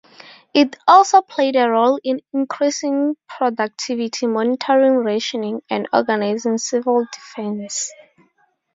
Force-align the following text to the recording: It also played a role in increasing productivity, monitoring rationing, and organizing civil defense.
It 0.51 0.77
also 0.87 1.21
played 1.21 1.55
a 1.55 1.69
role 1.69 1.99
in 2.03 2.21
increasing 2.33 3.15
productivity, 3.27 4.25
monitoring 4.25 4.95
rationing, 4.95 5.61
and 5.69 5.87
organizing 5.93 6.57
civil 6.57 7.05
defense. 7.13 7.91